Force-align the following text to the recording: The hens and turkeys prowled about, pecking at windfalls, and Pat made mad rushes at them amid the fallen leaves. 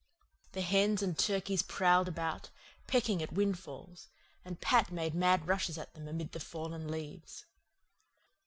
The 0.53 0.61
hens 0.61 1.03
and 1.03 1.15
turkeys 1.15 1.61
prowled 1.61 2.07
about, 2.07 2.49
pecking 2.87 3.21
at 3.21 3.33
windfalls, 3.33 4.07
and 4.43 4.59
Pat 4.59 4.91
made 4.91 5.13
mad 5.13 5.47
rushes 5.47 5.77
at 5.77 5.93
them 5.93 6.07
amid 6.07 6.31
the 6.31 6.39
fallen 6.39 6.89
leaves. 6.89 7.45